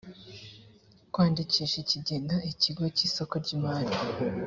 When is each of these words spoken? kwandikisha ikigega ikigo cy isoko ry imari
kwandikisha 1.13 1.75
ikigega 1.83 2.37
ikigo 2.51 2.83
cy 2.95 3.01
isoko 3.07 3.33
ry 3.43 3.49
imari 3.57 3.95